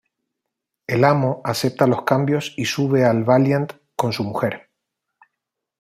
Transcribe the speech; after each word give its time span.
El 0.87 1.03
Amo 1.03 1.41
acepta 1.45 1.85
los 1.85 2.01
cambios 2.05 2.55
y 2.57 2.65
sube 2.65 3.05
al 3.05 3.23
Valiant 3.23 3.73
con 3.95 4.11
su 4.11 4.23
mujer. 4.23 4.71